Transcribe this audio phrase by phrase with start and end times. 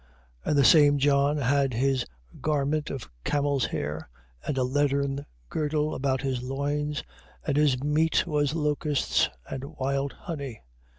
[0.45, 0.49] 3:4.
[0.49, 2.07] And the same John had his
[2.41, 4.09] garment of camel's hair,
[4.43, 7.03] and a leathern girdle about his loins:
[7.45, 10.63] and his meat was locusts and wild honey.